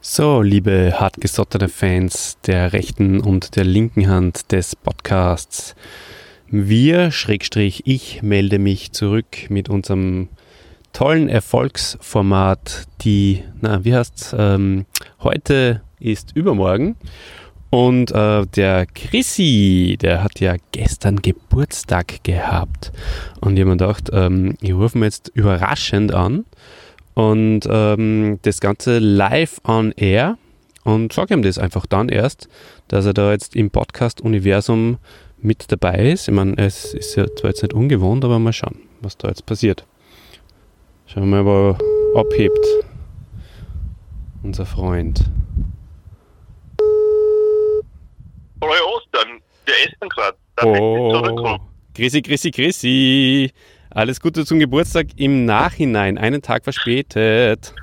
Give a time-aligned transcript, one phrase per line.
[0.00, 5.74] So, liebe hartgesottene Fans der rechten und der linken Hand des Podcasts.
[6.46, 10.28] Wir, Schrägstrich, ich melde mich zurück mit unserem
[10.92, 14.86] tollen Erfolgsformat, die, na, wie heißt's, ähm,
[15.20, 16.94] heute ist übermorgen.
[17.70, 22.92] Und äh, der Chrissy, der hat ja gestern Geburtstag gehabt.
[23.40, 26.44] Und mir gedacht, ähm, ich rufe ihn jetzt überraschend an
[27.18, 30.38] und ähm, das Ganze live on air
[30.84, 32.48] und sage ihm das einfach dann erst,
[32.86, 34.98] dass er da jetzt im Podcast-Universum
[35.38, 36.28] mit dabei ist.
[36.28, 39.46] Ich meine, es ist ja zwar jetzt nicht ungewohnt, aber mal schauen, was da jetzt
[39.46, 39.84] passiert.
[41.06, 41.82] Schauen wir mal, ob
[42.14, 42.64] er abhebt.
[44.44, 45.24] Unser Freund.
[48.60, 50.36] Hallo Ostern, wir essen gerade.
[50.62, 51.58] Oh,
[51.94, 53.52] Chrissy, Chrissy, Chrissy.
[53.90, 57.74] Alles Gute zum Geburtstag im Nachhinein, einen Tag verspätet.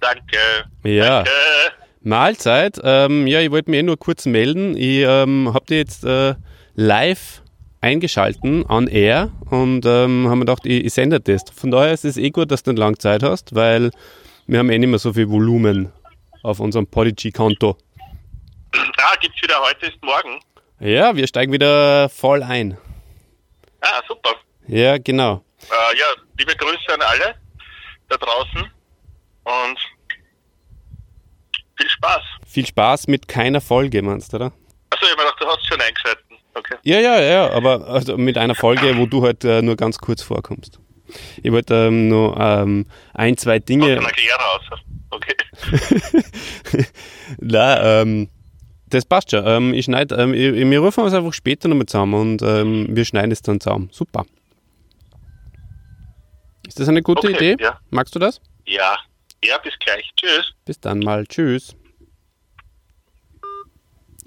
[0.00, 0.36] Danke.
[0.82, 1.22] Ja.
[1.22, 1.30] Danke.
[2.02, 2.80] Mahlzeit.
[2.82, 4.76] Ähm, ja, ich wollte mir eh nur kurz melden.
[4.76, 6.34] Ich ähm, habe die jetzt äh,
[6.74, 7.42] live
[7.80, 11.44] eingeschalten, on air, und ähm, haben mir gedacht, ich, ich sende das.
[11.54, 13.90] Von daher ist es eh gut, dass du nicht lange Zeit hast, weil
[14.46, 15.92] wir haben eh nicht mehr so viel Volumen
[16.42, 17.76] auf unserem Podigy-Konto.
[18.72, 20.40] Ah, gibt's wieder heute ist morgen.
[20.80, 22.76] Ja, wir steigen wieder voll ein.
[23.80, 24.30] Ah, super.
[24.66, 25.43] Ja, genau.
[25.70, 26.06] Äh, ja,
[26.38, 27.34] liebe Grüße an alle
[28.08, 28.70] da draußen
[29.44, 29.78] und
[31.76, 32.22] viel Spaß.
[32.46, 34.52] Viel Spaß mit keiner Folge, meinst du, oder?
[34.90, 36.36] Achso, ich hab mir gedacht, du hast schon eingeschalten.
[36.54, 36.76] Okay.
[36.82, 40.22] Ja, ja, ja, aber also mit einer Folge, wo du halt äh, nur ganz kurz
[40.22, 40.78] vorkommst.
[41.42, 43.98] Ich wollte ähm, nur ähm, ein, zwei Dinge.
[43.98, 44.62] aus.
[45.10, 45.34] Okay.
[47.38, 48.28] Na, ähm,
[48.86, 49.44] das passt schon.
[49.46, 53.04] Ähm, ich schneide, ähm, ich, wir rufen uns einfach später nochmal zusammen und ähm, wir
[53.04, 53.88] schneiden es dann zusammen.
[53.92, 54.24] Super.
[56.74, 57.62] Ist das eine gute Okay, Idee?
[57.62, 57.78] ja.
[57.90, 58.40] Magst du das?
[58.66, 58.98] Ja.
[59.44, 60.10] Ja, bis gleich.
[60.16, 60.54] Tschüss.
[60.64, 61.24] Bis dann mal.
[61.24, 61.76] Tschüss.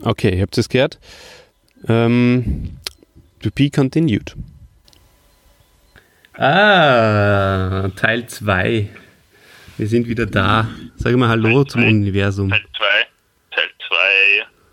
[0.02, 0.98] Okay, ihr habt es gehört.
[1.90, 2.80] Ähm,
[3.42, 4.34] to be continued.
[6.36, 8.92] Ah, Teil 2.
[9.78, 10.70] Wir sind wieder da.
[10.96, 11.90] Sag mal Hallo Teil zum zwei.
[11.90, 12.50] Universum.
[12.50, 13.08] Teil 2.
[13.56, 13.70] Teil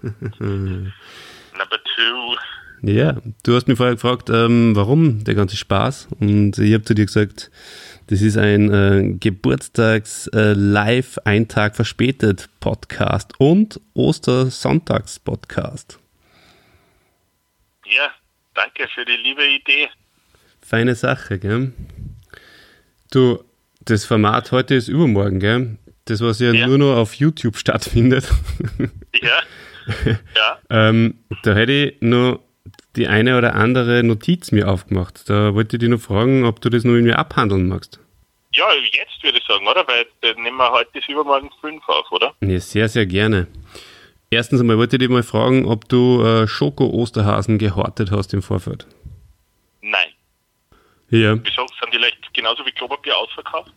[0.01, 0.13] 2.
[1.59, 2.37] Number 2.
[2.87, 6.09] Ja, du hast mich vorher gefragt, ähm, warum der ganze Spaß.
[6.21, 7.51] Und ich habe zu dir gesagt,
[8.09, 15.99] das ist ein äh, Geburtstags-Live, ein Tag verspätet Podcast und Ostersonntags-Podcast.
[17.87, 18.11] Ja,
[18.55, 19.89] danke für die liebe Idee.
[20.61, 21.73] Feine Sache, gell?
[23.11, 23.43] Du,
[23.87, 25.79] das Format heute ist übermorgen, gell?
[26.05, 26.67] Das, was ja, Ja.
[26.67, 28.29] nur noch auf YouTube stattfindet.
[29.23, 29.39] Ja.
[30.35, 30.59] Ja.
[30.71, 32.41] ähm, da hätte ich noch
[32.97, 35.29] die eine oder andere Notiz mir aufgemacht.
[35.29, 38.01] Da wollte ich dich noch fragen, ob du das noch irgendwie abhandeln magst.
[38.55, 39.87] Ja, jetzt würde ich sagen, oder?
[39.89, 42.35] Weil dann nehmen wir heute bis übermorgen fünf auf, oder?
[42.41, 43.49] Ja, sehr, sehr gerne.
[44.31, 48.87] Erstens einmal wollte ich dich mal fragen, ob du äh, Schoko-Osterhasen gehortet hast im Vorfeld.
[49.81, 50.09] Nein.
[51.11, 51.37] Ja.
[51.45, 51.67] Wieso?
[51.81, 53.73] Sind die leicht genauso wie Klopapier ausverkauft?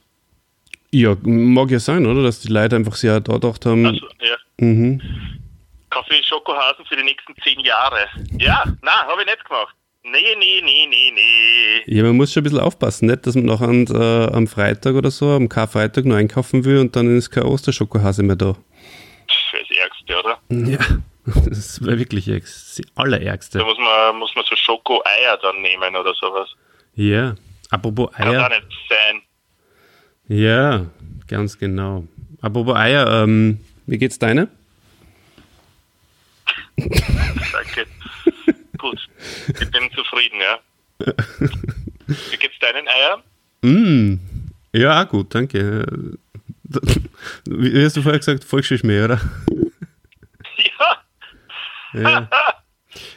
[0.91, 2.23] Ja, mag ja sein, oder?
[2.23, 3.85] Dass die Leute einfach sehr da gedacht haben.
[3.85, 4.65] Also, ja.
[4.65, 5.01] Mhm.
[5.89, 8.07] Kaffee Schokohasen für die nächsten zehn Jahre.
[8.39, 9.75] Ja, nein, habe ich nicht gemacht.
[10.03, 11.83] Nee, nee, nee, nee, nee.
[11.93, 15.11] Ja, man muss schon ein bisschen aufpassen, nicht, dass man nachher äh, am Freitag oder
[15.11, 18.55] so, am Karfreitag noch einkaufen will und dann ist kein Osterschokohase mehr da.
[19.27, 20.39] Das ist das Ärgste, oder?
[20.69, 20.79] Ja,
[21.49, 23.59] das wäre wirklich das Allerärgste.
[23.59, 26.49] Da muss man, muss man so Schoko-Eier dann nehmen oder sowas.
[26.95, 27.35] Ja,
[27.69, 28.49] apropos Kann auch Eier.
[28.49, 29.21] nicht sein.
[30.29, 30.85] Ja,
[31.27, 32.05] ganz genau.
[32.41, 34.47] Apropos Eier, ähm, wie geht's deine?
[36.77, 37.87] Danke.
[38.77, 38.99] Gut.
[39.47, 40.59] Ich bin zufrieden, ja.
[42.07, 43.23] Wie geht's deinen Eiern?
[43.61, 44.19] Mm,
[44.73, 45.85] ja, gut, danke.
[47.45, 49.19] Wie hast du vorher gesagt, Volksschulschmäh, oder?
[50.57, 51.03] Ja.
[51.93, 52.29] Ja.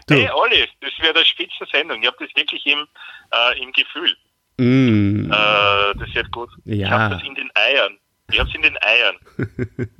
[0.06, 0.14] Du.
[0.14, 2.00] Hey, Olli, das wäre eine spitze Sendung.
[2.02, 2.86] Ich habe das wirklich im,
[3.32, 4.16] äh, im Gefühl.
[4.58, 6.50] Mm, Äh, das wird gut.
[6.64, 6.90] Ich Ja.
[6.90, 7.98] habe das in den Eiern.
[8.30, 9.16] Ich habe es in den Eiern.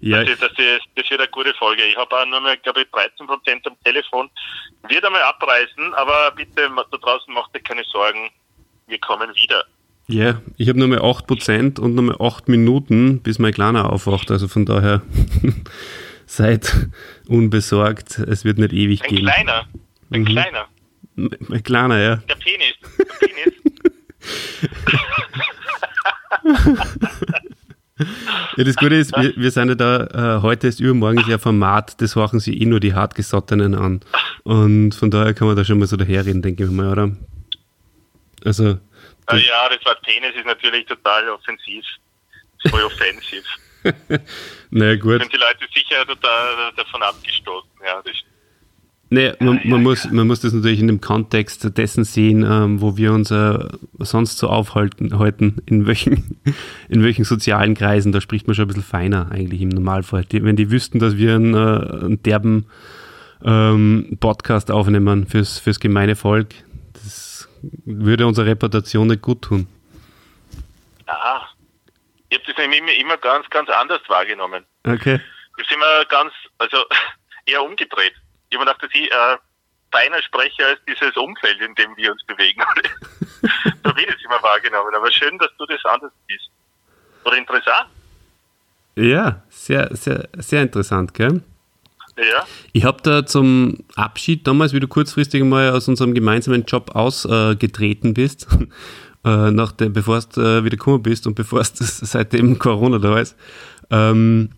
[0.00, 1.82] ja, Das, das, das, das wird eine gute Folge.
[1.84, 4.30] Ich habe auch nur mehr, glaube ich, 13% am Telefon.
[4.88, 8.30] Wird einmal abreißen, aber bitte da draußen macht euch keine Sorgen.
[8.86, 9.64] Wir kommen wieder.
[10.08, 14.30] ja, ich habe nur mal 8% und nur mal 8 Minuten, bis mein Kleiner aufwacht.
[14.30, 15.02] Also von daher
[16.26, 16.72] seid
[17.28, 18.18] unbesorgt.
[18.18, 19.24] Es wird nicht ewig Ein gehen.
[19.24, 19.66] kleiner.
[20.12, 20.24] Ein Mhm.
[20.26, 20.68] kleiner.
[21.16, 22.16] Mein Kleiner, ja.
[22.16, 22.74] Der Penis.
[22.98, 23.54] Der Penis.
[28.56, 31.38] Ja, das Gute ist, wir, wir sind ja da, äh, heute ist übermorgen ist ja
[31.38, 34.00] Format, das horchen sich eh nur die Hartgesottenen an.
[34.44, 37.10] Und von daher kann man da schon mal so daherreden, denke ich mal, oder?
[38.44, 38.78] Also,
[39.28, 41.84] Äh, ja, das Wort Penis ist natürlich total offensiv.
[42.68, 43.44] Voll offensiv.
[44.70, 45.20] naja, gut.
[45.20, 47.70] Sind die Leute sicher da, davon abgestoßen.
[47.84, 48.14] Ja, das
[49.08, 52.96] Nee, man, man, muss, man muss das natürlich in dem Kontext dessen sehen, ähm, wo
[52.96, 53.58] wir uns äh,
[54.00, 56.40] sonst so aufhalten, halten, in welchen,
[56.88, 58.10] in welchen sozialen Kreisen.
[58.10, 60.24] Da spricht man schon ein bisschen feiner eigentlich im Normalfall.
[60.24, 62.66] Die, wenn die wüssten, dass wir einen, äh, einen derben
[63.44, 66.48] ähm, Podcast aufnehmen fürs, fürs gemeine Volk,
[66.94, 67.48] das
[67.84, 69.68] würde unserer Reputation nicht gut tun.
[71.06, 71.48] Aha.
[72.28, 74.64] Ich habe das nämlich immer, immer ganz, ganz anders wahrgenommen.
[74.84, 75.20] Okay.
[75.58, 76.78] Ich habe immer ganz, also
[77.46, 78.14] eher umgedreht.
[78.48, 79.36] Ich habe mir gedacht, dass ich äh,
[79.90, 82.62] feiner spreche als dieses Umfeld, in dem wir uns bewegen.
[83.84, 84.94] so ich das immer wahrgenommen.
[84.94, 86.50] Aber schön, dass du das anders siehst.
[87.24, 87.88] Oder interessant.
[88.94, 91.42] Ja, sehr, sehr, sehr interessant, gell?
[92.16, 92.46] Ja.
[92.72, 98.14] Ich habe da zum Abschied damals, wie du kurzfristig mal aus unserem gemeinsamen Job ausgetreten
[98.14, 98.46] bist,
[99.24, 103.18] äh, nach der, bevor du äh, wieder gekommen bist und bevor es seitdem Corona da
[103.18, 103.36] ist,
[103.90, 104.50] ähm,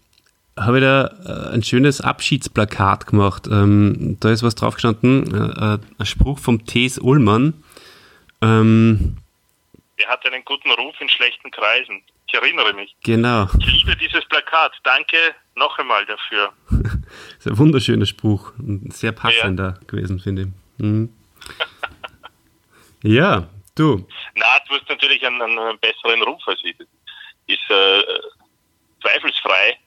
[0.59, 1.07] habe ich da
[1.51, 3.47] äh, ein schönes Abschiedsplakat gemacht.
[3.51, 6.99] Ähm, da ist was drauf gestanden, äh, äh, ein Spruch vom T.S.
[6.99, 7.55] Ullmann.
[8.43, 9.17] Ähm,
[9.97, 12.03] Er hat einen guten Ruf in schlechten Kreisen.
[12.27, 12.95] Ich erinnere mich.
[13.03, 14.73] genau, Ich liebe dieses Plakat.
[14.85, 15.17] Danke
[15.57, 16.53] noch einmal dafür.
[16.71, 16.93] das
[17.39, 18.53] ist ein wunderschöner Spruch.
[18.91, 20.49] Sehr passender gewesen, finde ich.
[20.85, 21.09] Mhm.
[23.03, 24.07] Ja, du.
[24.35, 26.77] Na, du hast natürlich einen, einen besseren Ruf als ich.
[27.47, 28.03] Ist äh,
[29.01, 29.79] zweifelsfrei,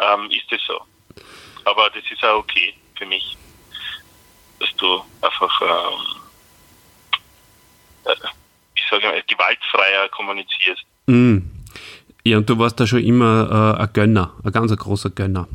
[0.00, 0.80] ähm, ist es so.
[1.64, 3.36] Aber das ist auch okay für mich,
[4.58, 6.00] dass du einfach, ähm,
[8.04, 8.14] äh,
[8.74, 10.84] ich sage mal, gewaltfreier kommunizierst.
[11.06, 11.50] Mhm.
[12.24, 15.48] Ja, und du warst da schon immer äh, ein Gönner, ein ganz großer Gönner.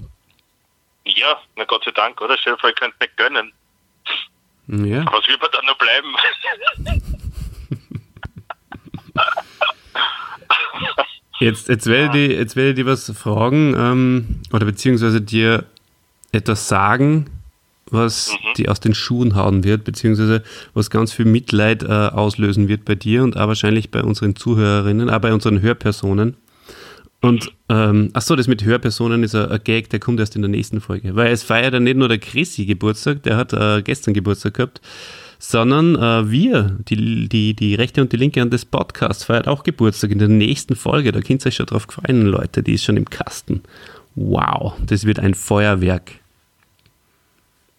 [1.04, 2.38] Ja, na Gott sei Dank, oder?
[2.38, 3.54] Stell dir vor, ich könnte nicht gönnen.
[4.68, 5.06] Ja.
[5.12, 6.16] Was will man dann noch bleiben?
[11.40, 15.66] Jetzt, jetzt, werde ich, jetzt werde ich dir was fragen ähm, oder beziehungsweise dir
[16.32, 17.28] etwas sagen,
[17.92, 18.54] was Mhm.
[18.58, 20.44] dir aus den Schuhen hauen wird, beziehungsweise
[20.74, 25.10] was ganz viel Mitleid äh, auslösen wird bei dir und auch wahrscheinlich bei unseren Zuhörerinnen,
[25.10, 26.36] auch bei unseren Hörpersonen.
[27.22, 30.42] Und, ähm, ach so, das mit Hörpersonen ist ein, ein Gag, der kommt erst in
[30.42, 31.16] der nächsten Folge.
[31.16, 34.82] Weil es feiert ja nicht nur der Chrissy Geburtstag, der hat äh, gestern Geburtstag gehabt,
[35.50, 39.64] sondern äh, wir, die, die, die rechte und die linke Hand des Podcasts, feiert auch
[39.64, 41.12] Geburtstag in der nächsten Folge.
[41.12, 42.64] Da könnt ihr euch schon drauf freuen, Leute.
[42.64, 43.62] Die ist schon im Kasten.
[44.16, 46.12] Wow, das wird ein Feuerwerk.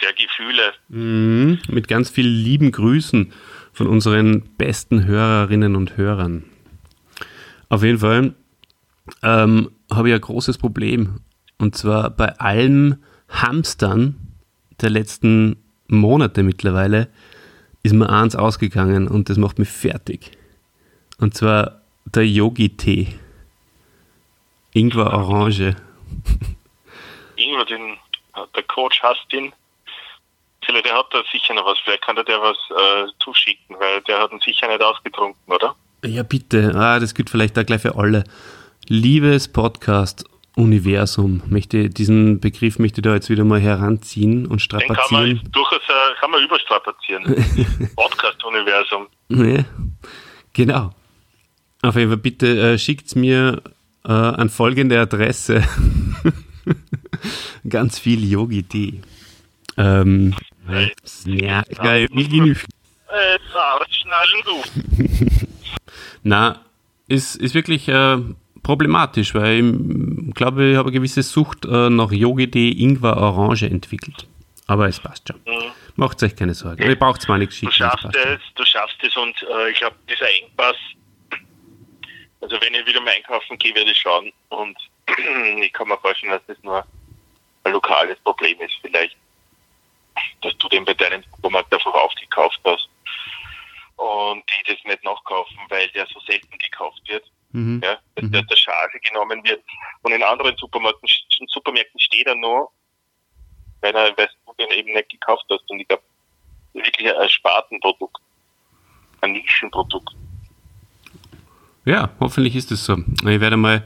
[0.01, 0.73] Der Gefühle.
[0.89, 3.33] Mhm, mit ganz vielen lieben Grüßen
[3.73, 6.45] von unseren besten Hörerinnen und Hörern.
[7.69, 8.35] Auf jeden Fall
[9.23, 11.21] ähm, habe ich ein großes Problem.
[11.59, 14.15] Und zwar bei allen Hamstern
[14.81, 15.57] der letzten
[15.89, 17.09] Monate mittlerweile
[17.87, 20.33] ist mir eins ausgegangen und das macht mich fertig.
[21.19, 23.09] Und zwar der Yogi-Tee.
[24.73, 25.75] Ingwer Orange.
[27.37, 27.97] Ingwer, den,
[28.55, 29.53] der Coach hasst ihn.
[30.65, 31.79] Vielleicht, der hat da sicher noch was.
[31.85, 35.75] Vielleicht kann er der was äh, zuschicken, weil der hat ihn sicher nicht ausgetrunken, oder?
[36.05, 36.73] Ja, bitte.
[36.75, 38.25] Ah, das gilt vielleicht auch gleich für alle.
[38.89, 44.87] Liebes Podcast-Universum, möchte diesen Begriff möchte ich da jetzt wieder mal heranziehen und Den kann
[44.89, 45.41] man strapazieren.
[45.53, 45.86] durchaus äh,
[46.19, 47.25] kann man überstrapazieren.
[47.97, 49.09] Podcast-Universum.
[49.29, 49.65] Ja,
[50.53, 50.93] genau.
[51.83, 53.63] Auf jeden Fall bitte äh, schickt mir
[54.05, 55.63] äh, an folgende Adresse
[57.69, 59.01] ganz viel Yogi-Tee.
[59.77, 60.35] Ähm,
[61.27, 62.09] ja, geil.
[66.23, 66.61] Na,
[67.09, 68.19] ist, ist wirklich äh,
[68.63, 69.65] problematisch, weil
[70.29, 74.27] ich glaube, ich habe eine gewisse Sucht äh, nach Yogi-Tee Ingwer Orange entwickelt.
[74.67, 75.37] Aber es passt schon.
[75.47, 75.71] Mhm.
[75.97, 76.83] Macht euch keine Sorgen.
[76.83, 77.71] Ihr braucht mal nichts Du schicken.
[77.71, 80.77] es schaffst es, du schaffst es und äh, ich glaube, dieser Engpass,
[82.41, 84.77] also wenn ich wieder mal einkaufen gehe, werde ich schauen und
[85.63, 86.87] ich kann mir vorstellen, dass das nur
[87.65, 89.17] ein lokales Problem ist vielleicht,
[90.43, 92.89] dass du den bei deinem Supermarkt einfach aufgekauft hast
[93.97, 97.81] und die das nicht nachkaufen, weil der so selten gekauft wird, Mhm.
[97.83, 98.33] ja, dass Mhm.
[98.33, 99.63] der der Charge genommen wird
[100.03, 101.09] und in anderen Supermärkten,
[101.49, 102.71] Supermärkten steht er nur,
[103.81, 104.13] weil, er,
[104.59, 106.03] den eben nicht gekauft hast und ich glaube,
[106.73, 108.19] wirklich ein Spartenprodukt,
[109.21, 110.11] ein Nischenprodukt.
[111.85, 112.97] Ja, hoffentlich ist es so.
[112.97, 113.85] Ich werde mal,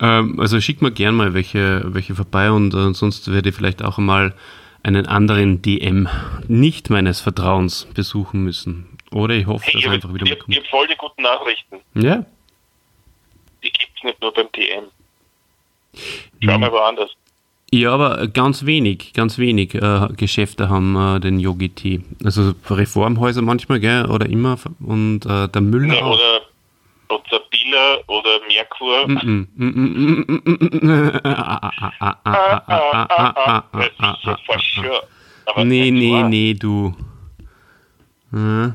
[0.00, 3.82] ähm, also schick mir gern mal welche, welche vorbei und äh, sonst werde ich vielleicht
[3.82, 4.34] auch einmal
[4.82, 6.08] einen anderen DM
[6.46, 8.96] nicht meines Vertrauens besuchen müssen.
[9.10, 10.56] Oder ich hoffe, Hey, dass ich er einfach wieder mal hab, ich kommt.
[10.58, 11.80] hab voll die guten Nachrichten.
[11.94, 12.24] Ja,
[13.62, 14.84] Die gibt es nicht nur beim DM.
[16.44, 16.60] Schau Mhm.
[16.60, 17.10] mal woanders.
[17.70, 22.00] Ja, aber ganz wenig, ganz wenig äh, Geschäfte haben äh, den Yogi-Tee.
[22.24, 24.56] Also Reformhäuser manchmal, gell, oder immer.
[24.80, 26.40] Und äh, der Müller Ja, oder,
[27.10, 29.06] oder Caterpillar oder Merkur.
[35.64, 36.94] Nee, nicht nee, nee, du.
[38.32, 38.74] Ja.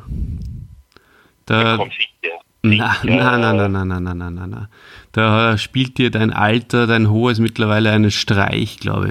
[1.46, 2.10] Da, Komm sicher.
[2.22, 2.43] na, Sicher.
[2.64, 4.70] Na, na, na, na, na, na, na, na, na.
[5.12, 9.08] Da spielt dir dein Alter, dein Hohes mittlerweile einen Streich, glaube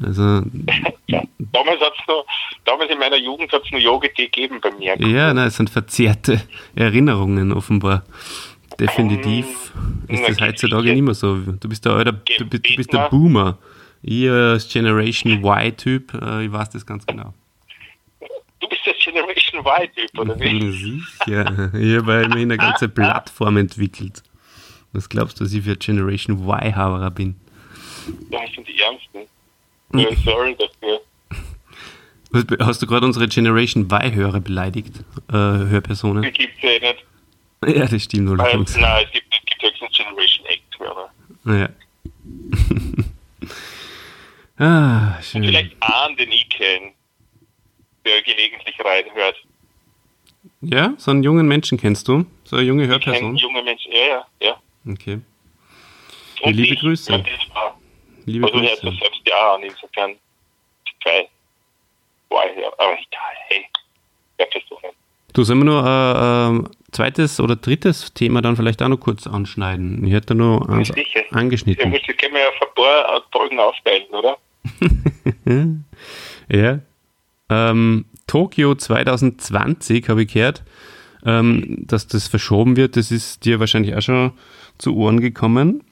[0.00, 0.06] ich.
[0.06, 0.42] Also,
[1.08, 1.22] Ja.
[1.38, 2.26] Damals, hat's noch,
[2.64, 4.96] damals in meiner Jugend hat es nur Yoga-Tee gegeben bei mir.
[5.08, 6.40] ja, na, es sind verzerrte
[6.74, 8.02] Erinnerungen offenbar.
[8.80, 9.46] Definitiv
[10.08, 11.36] ist na, das geht heutzutage nicht mehr so.
[11.36, 13.08] Du bist der alter, du bist, du bist der.
[13.08, 13.58] Boomer.
[14.02, 17.32] Ich als Generation Y-Typ, äh, ich weiß das ganz genau.
[19.12, 20.70] Generation Y-Typ, oder wie?
[20.70, 21.70] Sicher.
[21.78, 24.22] Ich habe immerhin eine ganze Plattform entwickelt.
[24.92, 27.36] Was glaubst du, dass ich für Generation Y-Haberer bin?
[28.30, 29.18] Ja, das sind die Ernsten.
[29.94, 31.00] Ja, sorry dafür.
[32.66, 34.98] Hast du gerade unsere Generation Y-Hörer beleidigt?
[35.28, 36.22] Äh, Hörpersonen?
[36.22, 37.76] Die gibt es ja nicht.
[37.76, 38.76] Ja, das stimmt Weil, allerdings.
[38.76, 41.10] nein, es gibt, es gibt höchstens Generation X, oder?
[44.58, 44.64] Ja.
[44.64, 45.44] ah, schön.
[45.44, 46.92] Vielleicht einen, den ich kenne,
[48.06, 49.36] der gelegentlich reinhört.
[50.62, 52.24] Ja, so einen jungen Menschen kennst du?
[52.44, 53.36] So eine junge Ich Hörperson?
[53.36, 54.56] junge Menschen, ja, ja, ja.
[54.90, 55.20] Okay.
[56.42, 57.12] Und liebe dich, Grüße.
[57.12, 57.78] War.
[58.24, 58.80] Liebe Also, Grüße.
[58.82, 60.14] selbst ja an, insofern
[61.02, 61.28] zwei.
[62.28, 63.64] Boah, ja, aber egal, hey.
[64.38, 64.94] Ja, Personen.
[65.32, 69.26] Du, sollen wir nur ein äh, zweites oder drittes Thema dann vielleicht auch noch kurz
[69.26, 70.06] anschneiden?
[70.06, 71.20] Ich hätte nur eins Sicher.
[71.30, 71.90] Ja, angeschnitten.
[71.90, 74.38] gut, das können wir ja auf ein paar Folgen aufteilen, oder?
[76.48, 76.78] Ja.
[77.48, 80.62] Ähm, Tokio 2020 habe ich gehört,
[81.24, 82.96] ähm, dass das verschoben wird.
[82.96, 84.32] Das ist dir wahrscheinlich auch schon
[84.78, 85.84] zu Ohren gekommen.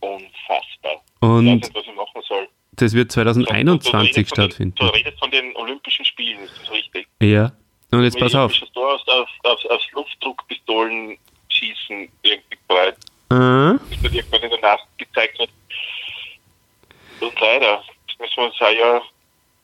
[0.00, 0.92] Unfassbar.
[0.94, 2.48] ich Und weiß nicht, was ich machen soll.
[2.72, 4.74] das wird Du- du 2021 redest von stattfinden.
[4.76, 7.06] Den, du redest von den Olympischen Spielen, ist das richtig?
[7.20, 7.52] Ja.
[7.90, 8.52] Und jetzt pass auf.
[8.72, 11.18] Tor hast auf, auf, auf Luftdruckpistolen
[11.50, 12.96] schießen irgendwie bereit.
[13.30, 15.50] Äh, Das wird irgendwann in der Nacht gezeigt wird.
[17.20, 19.00] Und leider, das müssen wir uns ein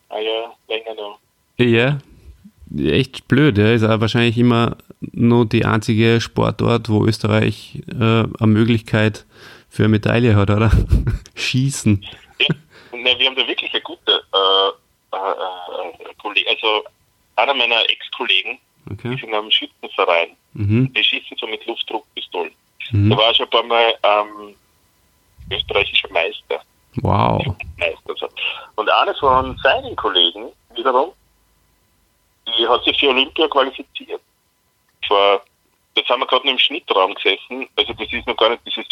[0.09, 1.19] Ein Jahr länger noch.
[1.57, 1.97] ja.
[2.77, 3.71] Echt blöd, ja.
[3.73, 9.25] Ist auch wahrscheinlich immer nur die einzige Sportort, wo Österreich äh, eine Möglichkeit
[9.69, 10.71] für eine Medaille hat, oder?
[11.35, 12.05] Schießen.
[12.39, 12.55] Ja,
[12.95, 16.83] ne, wir haben da wirklich eine gute äh, äh, äh, Kollege, also
[17.37, 18.59] einer meiner Ex-Kollegen
[18.91, 19.15] Okay.
[19.15, 20.29] ist in einem Schützenverein.
[20.53, 20.93] Mhm.
[20.93, 22.51] Die schießen so mit Luftdruckpistolen.
[22.91, 23.09] Mhm.
[23.09, 24.55] Da war schon ein paar Mal ähm,
[25.51, 26.61] österreichischer Meister.
[27.01, 27.55] Wow.
[28.75, 31.11] Und einer von seinen Kollegen wiederum,
[32.47, 34.21] die hat sich für Olympia qualifiziert.
[35.07, 35.41] Vor,
[35.95, 38.85] jetzt haben wir gerade noch im Schnittraum gesessen, also das ist noch gar nicht dieses,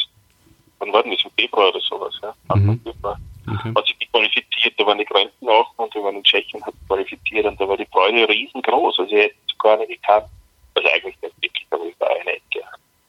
[0.79, 2.33] wann war denn das, im Februar oder sowas, ja?
[2.49, 2.81] Anfang Mhm.
[2.81, 3.19] Februar.
[3.49, 3.71] Okay.
[3.75, 6.73] Hat sich die qualifiziert, da waren die Grenzen offen und wir waren in Tschechien, hat
[6.87, 10.27] qualifiziert und da war die Freude riesengroß, also ich hätte es gar nicht gekannt.
[10.75, 12.61] Also eigentlich nicht wirklich, aber ich war eine Ecke.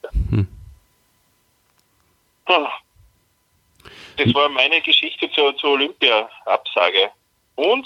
[0.03, 0.09] Ja.
[0.31, 0.47] Hm.
[2.45, 2.71] Ah.
[4.33, 7.09] Das war meine Geschichte zur, zur Olympia-Absage.
[7.55, 7.85] Und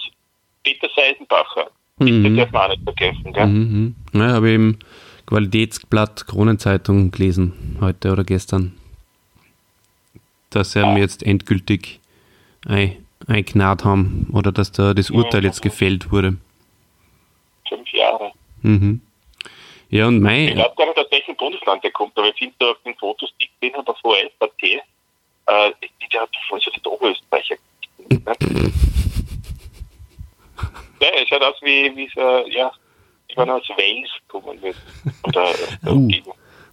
[0.64, 1.70] Peter Seisenbacher.
[2.00, 2.38] Das Mhm.
[2.38, 3.46] darf man auch nicht vergessen, gell?
[3.48, 3.96] Mhm.
[4.14, 4.80] Ja, habe ich im
[5.26, 8.78] Qualitätsblatt Kronenzeitung gelesen, heute oder gestern,
[10.50, 12.00] dass sie ihm jetzt endgültig
[12.68, 16.38] ein, eingnad haben oder dass da das Urteil jetzt gefällt wurde.
[17.68, 18.32] Fünf Jahre.
[18.62, 19.02] Mhm.
[19.90, 22.56] Ja, und Ich mein, weiß gar nicht, aus welchem Bundesland der kommt, aber ich finde
[22.60, 24.82] da auf den Fotos, die ich gesehen habe, vor SAT,
[25.48, 27.56] äh, die, der hat voll so die Oberösterreicher.
[28.10, 28.22] Ne?
[31.02, 32.72] ja, er schaut aus wie, wie so, ja,
[33.28, 34.76] wie man aus Wales kommen wird.
[35.24, 36.10] Oder, äh, Uh.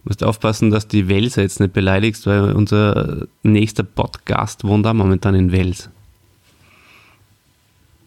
[0.03, 5.35] musst aufpassen, dass die Welser jetzt nicht beleidigst, weil unser nächster Podcast wohnt auch momentan
[5.35, 5.89] in Wels.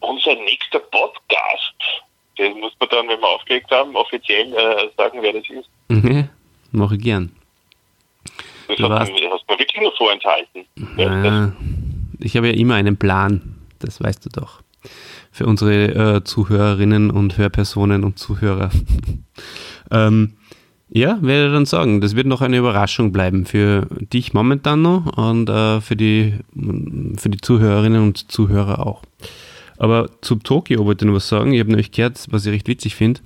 [0.01, 1.75] Unser nächster Podcast,
[2.39, 5.69] den muss man dann, wenn wir aufgelegt haben, offiziell äh, sagen, wer das ist.
[5.89, 6.29] Mhm.
[6.73, 7.35] Mache ich gern.
[8.69, 10.65] Das Du warst- man, hast man wirklich nur vorenthalten.
[10.97, 11.53] Ja,
[12.21, 14.63] ich habe ja immer einen Plan, das weißt du doch.
[15.31, 18.71] Für unsere äh, Zuhörerinnen und Hörpersonen und Zuhörer.
[19.91, 20.35] ähm,
[20.91, 25.49] ja, werde dann sagen, das wird noch eine Überraschung bleiben für dich momentan noch und
[25.49, 26.35] äh, für, die,
[27.17, 29.03] für die Zuhörerinnen und Zuhörer auch.
[29.77, 31.53] Aber zu Tokio wollte ich noch was sagen.
[31.53, 33.21] Ich habe nämlich gehört, was ich recht witzig finde,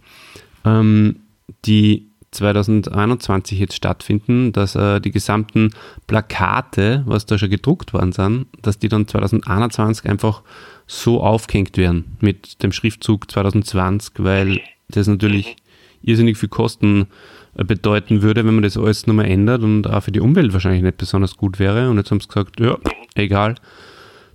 [0.64, 1.16] ähm,
[1.66, 5.70] die 2021 jetzt stattfinden, dass äh, die gesamten
[6.06, 10.42] Plakate, was da schon gedruckt worden sind, dass die dann 2021 einfach
[10.86, 15.56] so aufgehängt werden mit dem Schriftzug 2020, weil das natürlich
[16.02, 17.06] irrsinnig viel Kosten
[17.56, 20.82] äh, bedeuten würde, wenn man das alles nochmal ändert und auch für die Umwelt wahrscheinlich
[20.82, 21.90] nicht besonders gut wäre.
[21.90, 22.78] Und jetzt haben sie gesagt, ja,
[23.14, 23.56] egal,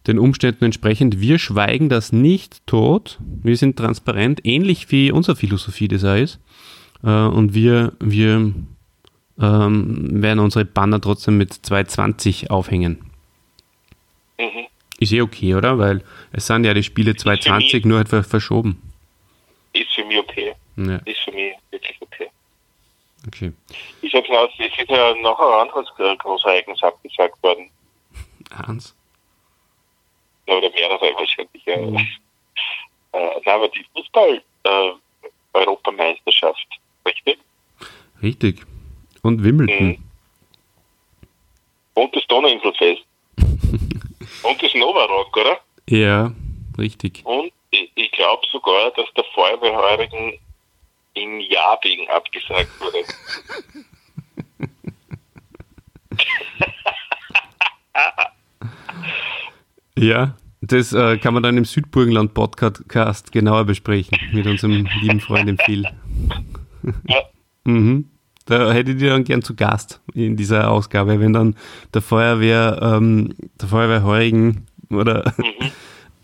[0.08, 5.88] den Umständen entsprechend, wir schweigen das nicht tot, wir sind transparent, ähnlich wie unsere Philosophie
[5.88, 6.40] das auch ist.
[7.04, 8.54] Äh, Und wir, wir
[9.42, 13.12] ähm, werden unsere Banner trotzdem mit 220 aufhängen.
[14.40, 14.68] Mhm.
[15.00, 15.78] Ist eh okay, oder?
[15.80, 18.82] Weil es sind ja die Spiele 220 nur etwa verschoben.
[19.74, 20.54] Ist für mich okay.
[20.78, 22.30] Ja, Ist für mich wirklich okay.
[23.28, 23.52] okay.
[24.02, 27.70] Ich sag's mal, es ist ja noch ein anderes äh, Großereignis abgesagt worden.
[28.52, 28.96] Hans?
[30.46, 31.66] Oder mehrere wahrscheinlich.
[31.66, 31.78] Ja.
[31.78, 32.08] Mhm.
[33.16, 36.68] Äh, nein, aber die Fußball-Europameisterschaft,
[37.06, 37.38] richtig?
[38.22, 38.66] Richtig.
[39.22, 39.88] Und Wimbledon.
[39.88, 40.04] Mhm.
[41.94, 43.04] Und das Donauinselfest.
[43.38, 45.60] Und das Novarock, oder?
[45.88, 46.32] Ja,
[46.78, 47.22] richtig.
[47.24, 50.40] Und ich, ich glaube sogar, dass der Feuerwehrheurigen
[51.14, 53.04] in Jabing abgesagt wurde.
[59.98, 65.58] Ja, das äh, kann man dann im Südburgenland-Podcast genauer besprechen mit unserem lieben Freund im
[65.58, 65.86] Phil.
[67.08, 67.22] Ja.
[67.66, 68.10] Mhm.
[68.46, 71.56] Da hätte ich dir dann gern zu Gast in dieser Ausgabe, wenn dann
[71.94, 75.72] der Feuerwehr, ähm, der Feuerwehrheurigen oder Mhm.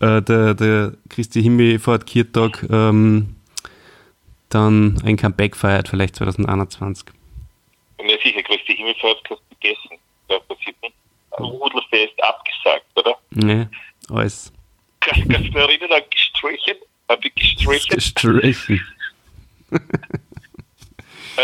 [0.00, 3.36] äh, der, der Christi Himmelfahrt Kirtag ähm,
[4.50, 7.06] dann ein Comeback feiert, vielleicht 2021.
[7.98, 9.96] Und ja, sicher, Christi Himmelfahrt hast du vergessen.
[10.28, 10.94] Da passiert nicht.
[11.38, 13.16] Rudelfest abgesagt, oder?
[13.30, 13.70] Ne,
[14.10, 14.52] alles
[15.00, 16.76] Kannst kannst du erinnern an gestrichen?
[17.08, 17.94] Hab ich gestrichen?
[17.94, 18.80] gestrichen.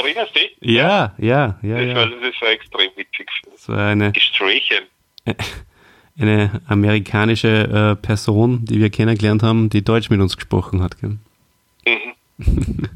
[0.05, 0.57] Erinnerst du dich?
[0.61, 1.95] Ja, ja, ja, Das, ja.
[1.97, 3.29] war, das war extrem witzig.
[3.51, 4.85] Das war eine, Gestrichen.
[6.19, 10.99] eine amerikanische äh, Person, die wir kennengelernt haben, die Deutsch mit uns gesprochen hat.
[11.01, 11.19] Gell?
[11.87, 12.15] Mhm.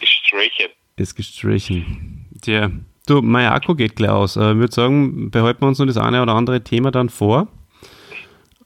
[0.00, 0.68] gestrichen.
[0.96, 2.26] Ist gestrichen.
[2.42, 2.70] Tja,
[3.06, 4.36] du, mein Akku geht gleich aus.
[4.36, 7.48] Äh, Ich würde sagen, behalten wir uns noch das eine oder andere Thema dann vor.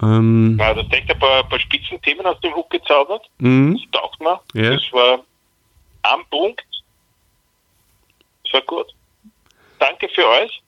[0.03, 3.29] Ähm, Ja, da denkt ein paar, ein paar Spitzenthemen aus dem Hut gezaubert.
[3.39, 3.79] mhm.
[3.93, 4.41] Das taugt mir.
[4.55, 4.75] Ja.
[4.75, 5.21] Das war
[6.03, 6.63] am Punkt.
[8.53, 8.95] War gut.
[9.79, 10.63] Danke für euch.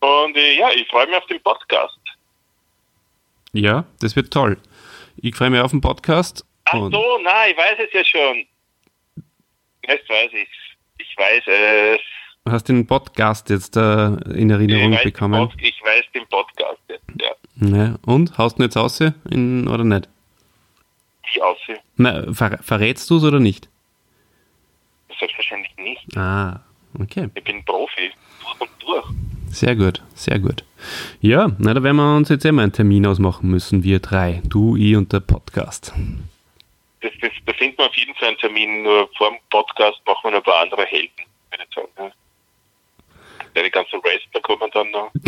[0.00, 1.98] Und äh, ja, ich freue mich auf den Podcast.
[3.52, 4.58] Ja, das wird toll.
[5.16, 6.44] Ich freue mich auf den Podcast.
[6.64, 8.46] Ach so, nein, ich weiß es ja schon.
[9.86, 10.48] Jetzt weiß ich
[10.98, 12.00] Ich weiß es.
[12.50, 15.48] Hast den Podcast jetzt äh, in Erinnerung ich, bekommen?
[15.48, 17.30] Pod, ich weiß den Podcast jetzt, ja.
[17.68, 17.94] Ja.
[18.04, 18.36] Und?
[18.38, 20.08] Haust du jetzt aus in, oder nicht?
[21.28, 21.78] Ich aussehe.
[21.96, 23.68] Na, ver verrätst du es oder nicht?
[25.18, 26.16] Selbstverständlich nicht.
[26.16, 26.60] Ah,
[27.00, 27.28] okay.
[27.34, 28.10] Ich bin Profi.
[28.42, 29.04] Durch und durch.
[29.50, 30.64] Sehr gut, sehr gut.
[31.20, 34.40] Ja, na, da werden wir uns jetzt immer einen Termin ausmachen müssen, wir drei.
[34.48, 35.92] Du, ich und der Podcast.
[37.00, 38.82] Das, das, da finden wir auf jeden Fall einen Termin.
[38.82, 41.10] Nur vor dem Podcast machen wir noch ein paar andere Helden,
[41.50, 41.88] würde ich sagen.
[41.98, 42.10] Ja.
[43.54, 45.10] Ja, die ganzen Wrestler kommen dann noch.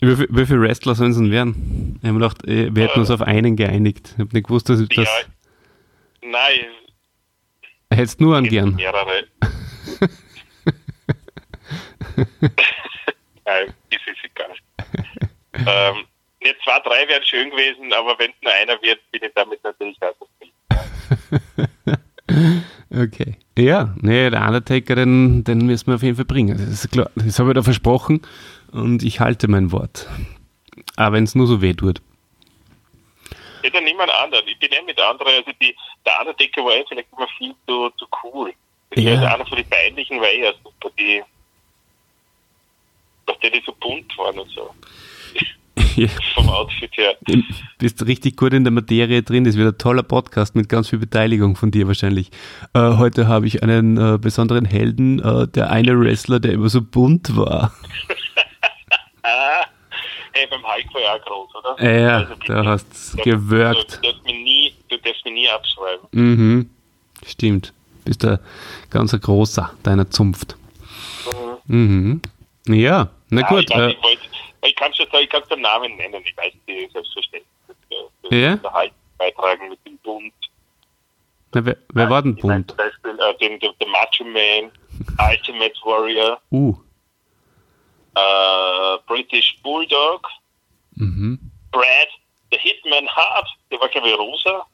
[0.00, 1.98] Wie, viel- wie viele Wrestler sollen es denn werden?
[2.02, 4.10] Ich habe gedacht, äh, wir hätten uns auf einen geeinigt.
[4.14, 5.04] Ich habe nicht gewusst, dass, dass Ja,
[6.22, 6.66] nein,
[7.90, 8.74] hättest nur einen es gern.
[8.74, 9.26] mehrere.
[13.44, 14.54] nein, ist egal.
[15.54, 16.04] ähm,
[16.42, 19.62] ne, zwei, drei wären schön gewesen, aber wenn es nur einer wird, bin ich damit
[19.64, 20.54] natürlich auch zufrieden.
[22.90, 23.36] Okay.
[23.56, 26.56] Ja, nee, der Undertaker, den, den müssen wir auf jeden Fall bringen.
[26.56, 27.10] Das ist klar.
[27.16, 28.22] Das habe ich da versprochen
[28.72, 30.08] und ich halte mein Wort.
[30.96, 32.00] Aber wenn es nur so weh tut.
[33.62, 34.46] Ja, dann nimm einen anderen.
[34.48, 35.32] Ich bin eh mit anderen.
[35.34, 38.52] Also die, der Undertaker war eh vielleicht immer viel zu, zu cool.
[38.94, 39.02] Ja.
[39.02, 39.12] ja.
[39.12, 40.90] Also einer von den peinlichen war eher super.
[40.98, 41.22] Die,
[43.26, 44.70] dass die, die so bunt waren und so.
[45.94, 47.16] Ja, Vom Outfit her.
[47.26, 47.42] du
[47.78, 49.42] bist richtig gut in der Materie drin.
[49.42, 52.30] Das wird ein toller Podcast mit ganz viel Beteiligung von dir wahrscheinlich.
[52.72, 56.82] Äh, heute habe ich einen äh, besonderen Helden, äh, der eine Wrestler, der immer so
[56.82, 57.72] bunt war.
[59.22, 59.64] Ah,
[60.38, 61.82] hey, beim war ja groß, oder?
[61.82, 63.98] Ja, Also da hast du Du, gewirkt.
[64.02, 66.06] du, darfst mich nie, du darfst mich nie abschreiben.
[66.12, 66.70] Mhm.
[67.26, 67.72] Stimmt.
[68.04, 68.40] Bist der
[68.90, 70.56] ganz ein großer deiner Zunft.
[71.66, 72.22] Mhm.
[72.66, 73.64] Ja, na Ah, gut.
[73.70, 74.22] ich, Äh, ich, wollte,
[74.66, 76.22] ich kann schon ich kann den Namen nennen.
[76.24, 77.46] Ich weiß die selbstverständlich.
[77.68, 78.56] Das, Ja?
[78.56, 80.32] Der Hulk beitragen mit dem Bund.
[81.54, 82.70] na, wer, wer war denn bunt?
[82.70, 84.70] Zum Beispiel äh, den, den, den Macho Man,
[85.30, 86.74] Ultimate Warrior, Uh.
[88.18, 90.26] Äh, British Bulldog,
[90.94, 91.38] Mhm.
[91.70, 92.08] Brad,
[92.52, 94.66] der Hitman Hart, der war glaube ich rosa.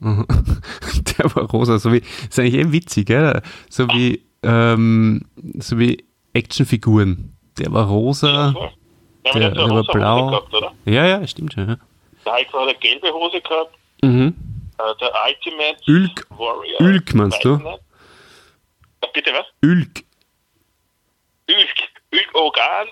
[0.00, 0.26] Mhm.
[1.18, 3.40] Der war rosa, so wie, ist eigentlich eh witzig, gell?
[3.68, 5.20] So wie, ähm,
[5.58, 7.36] so wie Actionfiguren.
[7.58, 8.52] Der war rosa.
[8.52, 10.26] Ja, der- der, der, eine war rosa blau.
[10.48, 10.74] Gehabt?
[10.86, 11.68] Ja, ja, stimmt schon.
[11.68, 11.76] Ja.
[12.24, 13.76] Der Hulk hat eine gelbe Hose gehabt.
[14.02, 14.34] Mhm.
[14.78, 16.26] Äh, der Ultimate Ülk.
[16.30, 16.80] Warrior.
[16.80, 17.56] Ülk meinst du?
[17.56, 17.66] Nicht.
[19.02, 19.46] Äh, Bitte was?
[19.62, 20.04] Ülk.
[21.48, 21.91] Ülk.
[22.12, 22.88] Ülk Organ.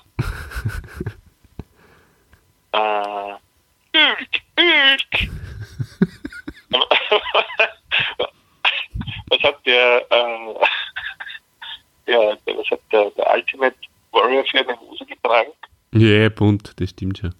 [2.72, 3.34] äh,
[3.92, 4.40] Ülk.
[4.58, 5.30] Ülk.
[9.28, 10.54] was hat der, äh,
[12.06, 13.76] der, der, was hat der, der Ultimate
[14.12, 15.52] Warrior für eine Hose getragen?
[15.92, 17.34] Ja, yeah, bunt, das stimmt schon.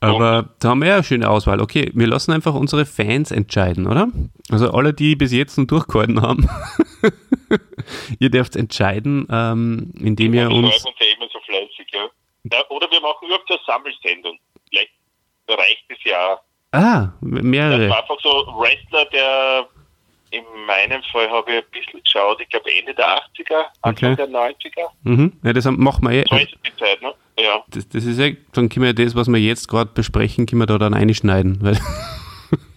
[0.00, 0.48] Aber und?
[0.60, 1.60] da haben wir ja eine schöne Auswahl.
[1.60, 4.08] Okay, wir lassen einfach unsere Fans entscheiden, oder?
[4.50, 6.48] Also alle, die bis jetzt noch durchgehalten haben,
[8.20, 10.84] ihr dürft entscheiden, ähm, indem ihr uns...
[10.84, 12.06] uns ja immer so fleißig, ja.
[12.52, 12.68] ja.
[12.68, 14.38] Oder wir machen überhaupt eine Sammelsendung.
[14.68, 14.92] Vielleicht
[15.48, 16.38] reicht es ja.
[16.70, 17.88] Ah, mehrere.
[17.88, 19.68] Das war einfach so Wrestler, der
[20.30, 24.16] in meinem Fall habe ich ein bisschen geschaut, ich glaube Ende der 80er, Anfang okay.
[24.16, 24.90] der 90er.
[25.02, 25.32] Mhm.
[25.42, 26.24] Ja, das machen wir eh.
[26.28, 27.14] So ist die Zeit, ne?
[27.40, 27.62] Ja.
[27.70, 30.66] Das, das ist ja, dann können wir das, was wir jetzt gerade besprechen, können wir
[30.66, 31.78] da dann einschneiden, weil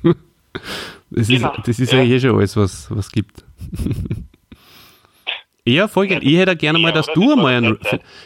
[1.09, 1.53] das genau.
[1.53, 2.01] ist, das ist ja.
[2.01, 3.43] ja eh schon alles, was es gibt.
[5.63, 6.23] Ja, folgend.
[6.23, 7.77] Ich hätte gerne mal, dass du einmal einen,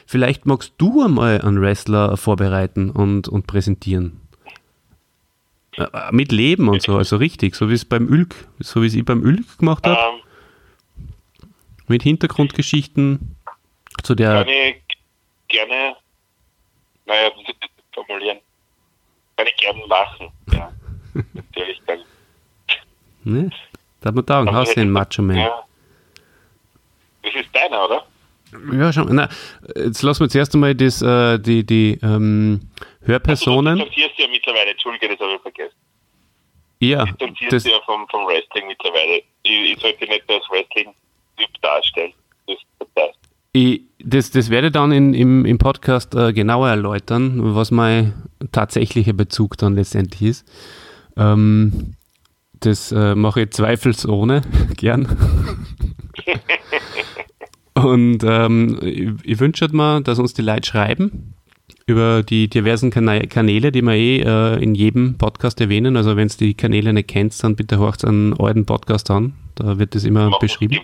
[0.06, 4.21] vielleicht magst du einmal einen Wrestler vorbereiten und, und präsentieren.
[5.78, 8.95] Äh, mit Leben und so, also richtig, so wie es beim Ülk, so wie es
[8.95, 10.00] ich beim Ülk gemacht habe.
[10.00, 11.50] Um, ähm.
[11.88, 13.36] mit Hintergrundgeschichten
[14.02, 14.45] zu der.
[14.45, 14.76] Kann ich
[15.50, 15.95] gerne,
[17.06, 17.56] naja, das ist
[17.94, 18.39] formulieren,
[19.38, 20.72] kann ich gerne machen, ja.
[21.34, 22.00] Natürlich dann.
[23.24, 23.50] Ne?
[24.02, 25.38] Da hat man da einen Haus den Macho Man.
[25.38, 25.63] Ja.
[27.24, 28.06] Das ist deiner, oder?
[28.72, 29.15] Ja, schon.
[29.15, 29.30] Na,
[29.76, 32.70] jetzt lassen wir zuerst einmal das, äh, die, die ähm,
[33.04, 33.80] Hörpersonen.
[33.80, 35.76] Also, du distanzierst ja mittlerweile, Entschuldige, das habe ich vergessen.
[36.80, 37.06] Ja.
[37.06, 39.24] Du distanzierst ja vom, vom Wrestling mittlerweile.
[39.44, 42.13] Ich, ich sollte nicht das Wrestling-Typ darstellen.
[42.48, 42.58] Das,
[42.96, 43.25] das, ich,
[44.04, 48.13] das, das werde ich dann in, im, im Podcast äh, genauer erläutern, was mein
[48.52, 50.46] tatsächlicher Bezug dann letztendlich ist.
[51.18, 51.96] Ähm,
[52.60, 54.41] das äh, mache ich zweifelsohne
[54.78, 55.08] gern.
[57.74, 61.34] Und ähm, ich, ich wünsche mir, dass uns die Leute schreiben
[61.88, 65.98] über die diversen Kanäle, die wir eh äh, in jedem Podcast erwähnen.
[65.98, 69.34] Also wenn es die Kanäle nicht kennt, dann bitte horcht einen alten Podcast an.
[69.56, 70.78] Da wird das immer Mach beschrieben.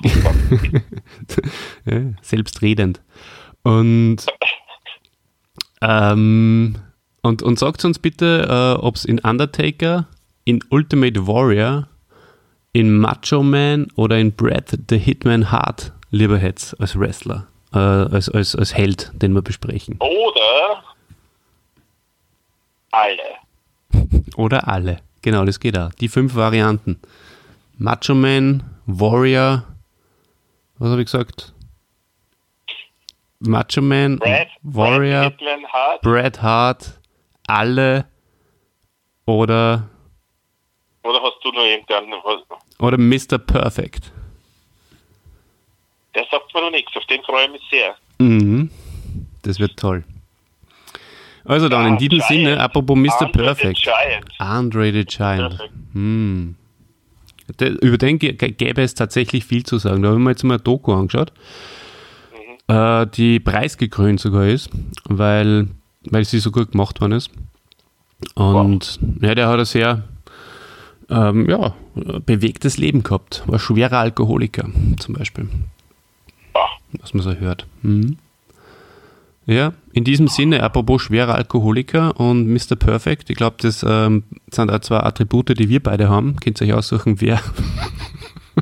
[1.84, 3.00] ja, selbstredend.
[3.62, 4.18] Und,
[5.80, 6.76] ähm,
[7.22, 10.06] und, und sagt uns bitte, äh, ob es in Undertaker,
[10.44, 11.88] in Ultimate Warrior,
[12.72, 18.28] in Macho Man oder in Brad the Hitman Hart lieber hättest als Wrestler, äh, als,
[18.28, 19.96] als, als Held, den wir besprechen.
[19.98, 20.84] Oder
[22.90, 23.22] alle.
[24.36, 24.98] Oder alle.
[25.22, 25.90] Genau, das geht auch.
[25.94, 27.00] Die fünf Varianten.
[27.78, 29.64] Macho Man, Warrior,
[30.78, 31.52] was habe ich gesagt?
[33.40, 36.02] Macho Man, Brad, Warrior, Brad Hart.
[36.02, 37.00] Bret Hart,
[37.46, 38.06] alle
[39.26, 39.88] oder
[41.02, 42.14] oder hast du noch irgendeinen?
[42.80, 43.38] Oder Mr.
[43.38, 44.10] Perfect.
[46.14, 47.94] Der sagt mir noch nichts, auf den freue ich mich sehr.
[48.18, 48.70] Mhm.
[49.42, 50.02] Das wird toll.
[51.44, 52.28] Also dann, ja, in diesem Giant.
[52.28, 53.22] Sinne, apropos Mr.
[53.26, 53.76] Andre Perfect.
[53.76, 54.26] The Giant.
[54.38, 55.60] Andre the Giant.
[55.92, 56.56] Hm.
[57.80, 60.02] Über den gäbe es tatsächlich viel zu sagen.
[60.02, 61.32] Da haben wir jetzt mal ein Doku angeschaut,
[62.68, 62.74] mhm.
[62.74, 64.70] äh, die preisgekrönt sogar ist,
[65.04, 65.68] weil,
[66.04, 67.30] weil sie so gut gemacht worden ist.
[68.34, 69.22] Und wow.
[69.22, 70.04] ja, der hat ein sehr
[71.10, 73.42] ähm, ja, bewegtes Leben gehabt.
[73.46, 75.48] War schwerer Alkoholiker zum Beispiel.
[77.00, 77.66] Was man so hört.
[77.82, 78.18] Mhm.
[79.46, 82.74] Ja, in diesem Sinne, apropos schwerer Alkoholiker und Mr.
[82.74, 86.34] Perfect, ich glaube, das ähm, sind auch zwei Attribute, die wir beide haben.
[86.36, 87.40] Könnt ihr euch aussuchen, wer,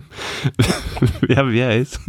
[1.22, 2.00] wer wer ist.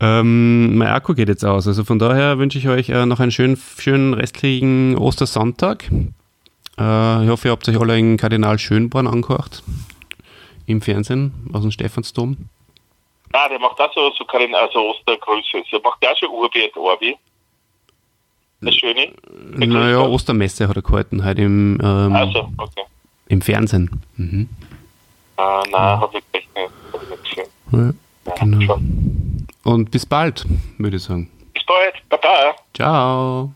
[0.00, 3.30] ähm, mein Akku geht jetzt aus, also von daher wünsche ich euch äh, noch einen
[3.30, 5.84] schönen, schönen restlichen Ostersonntag.
[6.76, 9.62] Äh, ich hoffe, ihr habt euch alle in Kardinal Schönborn angehört.
[10.66, 12.36] Im Fernsehen aus dem Stephansdom.
[13.32, 15.62] Ah, der macht auch so, so also Ostergrüße.
[15.70, 17.16] Der macht auch schon Urbi et Orbi.
[18.60, 19.12] Das Schöne.
[19.54, 22.84] Naja, Ostermesse hat er gehalten, halt im, ähm, also, okay.
[23.28, 24.02] im Fernsehen.
[24.16, 24.48] Mhm.
[25.36, 26.00] Ah, nein, ja.
[26.00, 27.48] habe ich echt nicht, hab ich nicht gesehen.
[27.72, 27.78] Ja,
[28.26, 28.60] ja, genau.
[28.62, 29.46] Schon.
[29.64, 30.46] Und bis bald,
[30.78, 31.30] würde ich sagen.
[31.52, 32.54] Bis bald, Baba.
[32.74, 33.52] Ciao.